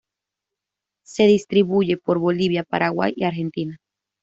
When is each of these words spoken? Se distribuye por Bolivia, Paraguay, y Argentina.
Se 1.03 1.27
distribuye 1.27 1.95
por 1.95 2.17
Bolivia, 2.17 2.63
Paraguay, 2.63 3.13
y 3.15 3.23
Argentina. 3.25 3.77